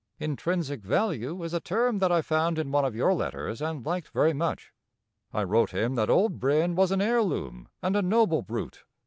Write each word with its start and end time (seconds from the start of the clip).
Intrinsic 0.17 0.81
value 0.81 1.43
is 1.43 1.53
a 1.53 1.59
term 1.59 1.99
that 1.99 2.11
I 2.11 2.23
found 2.23 2.57
in 2.57 2.71
one 2.71 2.83
of 2.83 2.95
your 2.95 3.13
letters 3.13 3.61
and 3.61 3.85
liked 3.85 4.07
very 4.07 4.33
much. 4.33 4.73
I 5.31 5.43
wrote 5.43 5.75
him 5.75 5.93
that 5.93 6.09
old 6.09 6.39
Brin 6.39 6.73
was 6.73 6.89
an 6.91 7.03
heir 7.03 7.21
loom 7.21 7.69
and 7.83 7.95
a 7.95 8.01
noble 8.01 8.41
brute. 8.41 8.83